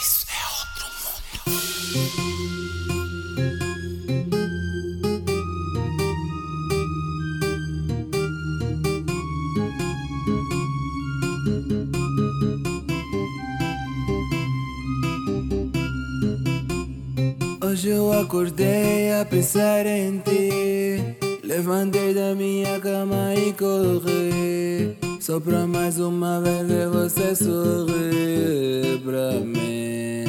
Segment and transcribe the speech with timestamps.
[0.00, 1.38] Isso é outro mundo.
[17.60, 21.16] Hoje eu acordei a pensar em ti.
[21.42, 24.47] Levantei da minha cama e corri.
[25.28, 30.24] Só pra mais uma vez ver você sorrir pra mim.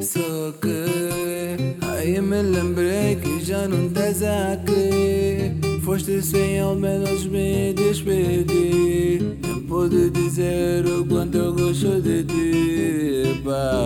[0.00, 5.50] Só que aí me lembrei que já não estás aqui.
[5.84, 9.36] Foste sem ao menos me despedir.
[9.42, 13.85] Nem pude dizer o quanto eu gosto de ti, pai.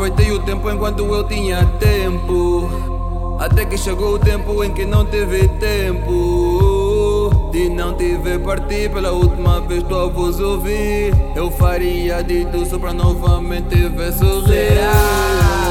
[0.00, 2.70] Aproveitei o tempo enquanto eu tinha tempo.
[3.38, 7.50] Até que chegou o tempo em que não teve tempo.
[7.52, 11.14] De não te ver partir pela última vez tua voz ouvir.
[11.36, 14.72] Eu faria de tudo só pra novamente ver sorrir.
[14.72, 15.69] Será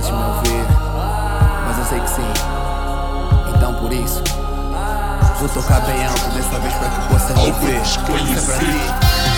[0.00, 0.66] podes me ouvir,
[1.66, 2.32] mas eu sei que sim.
[3.54, 4.22] Então por isso,
[5.38, 7.82] vou tocar bem alto dessa vez para que possas me ver.
[7.82, 9.29] Isso é pra ti.